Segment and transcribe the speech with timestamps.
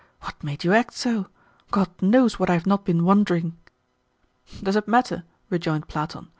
[0.21, 1.27] What made you act so?
[1.69, 3.57] God knows what I have not been wondering!"
[4.63, 6.29] "Does it matter?" rejoined Platon.